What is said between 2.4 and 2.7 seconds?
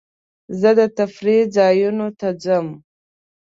ځم.